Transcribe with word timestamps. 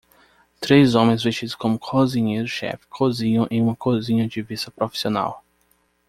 Três 0.59 0.95
homens 0.95 1.21
vestidos 1.23 1.53
como 1.53 1.77
cozinheiros 1.77 2.49
chefe 2.49 2.87
cozinham 2.87 3.47
em 3.51 3.61
uma 3.61 3.75
cozinha 3.75 4.27
de 4.27 4.41
vista 4.41 4.71
profissional. 4.71 5.43